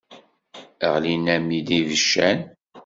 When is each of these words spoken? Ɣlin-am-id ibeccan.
Ɣlin-am-id 0.93 1.69
ibeccan. 1.79 2.39